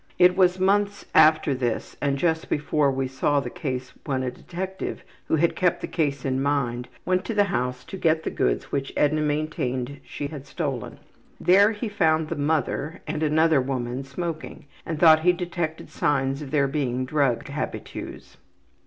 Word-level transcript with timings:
It 0.17 0.35
was 0.35 0.59
months 0.59 1.05
after 1.13 1.53
this 1.53 1.95
and 2.01 2.17
just 2.17 2.49
before 2.49 2.89
we 2.91 3.07
saw 3.07 3.39
the 3.39 3.51
case 3.51 3.93
when 4.07 4.23
a 4.23 4.31
detective, 4.31 5.03
who 5.27 5.35
had 5.35 5.55
kept 5.55 5.79
the 5.79 5.85
case 5.87 6.25
in 6.25 6.41
mind, 6.41 6.87
went 7.05 7.23
to 7.25 7.35
the 7.35 7.43
house 7.53 7.83
to 7.85 7.97
get 7.97 8.23
the 8.23 8.31
goods 8.31 8.71
which 8.71 8.91
Edna 8.97 9.21
maintained 9.21 9.99
had 10.19 10.31
been 10.31 10.43
stolen. 10.43 10.97
There 11.39 11.69
he 11.73 11.87
found 11.87 12.29
the 12.29 12.35
``mother'' 12.35 12.97
and 13.05 13.21
another 13.21 13.61
woman 13.61 14.03
smoking 14.03 14.65
and 14.87 14.99
thought 14.99 15.19
he 15.19 15.33
detected 15.33 15.91
signs 15.91 16.41
of 16.41 16.49
their 16.49 16.67
being 16.67 17.05
drug 17.05 17.47
habitues. 17.47 18.37